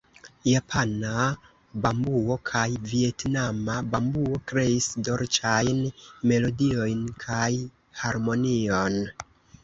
[0.51, 1.09] Japana
[1.81, 2.63] bambuo kaj
[2.93, 5.83] vjetnama bambuo kreis dolĉajn
[6.31, 7.51] melodiojn kaj
[8.05, 8.99] harmonion.